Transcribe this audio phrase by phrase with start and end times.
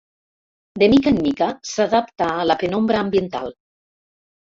[0.83, 3.59] De mica en mica s'adapta a la penombra ambiental.